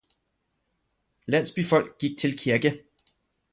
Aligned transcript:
Landsbyfolk 1.35 1.97
gik 2.07 2.17
til 2.25 2.37
kirke. 2.43 2.75